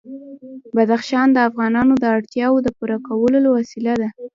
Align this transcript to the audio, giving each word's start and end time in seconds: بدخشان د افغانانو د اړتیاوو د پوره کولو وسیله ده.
بدخشان 0.75 1.27
د 1.33 1.37
افغانانو 1.49 1.93
د 1.97 2.05
اړتیاوو 2.15 2.63
د 2.65 2.67
پوره 2.77 2.97
کولو 3.07 3.49
وسیله 3.57 3.93
ده. 4.01 4.09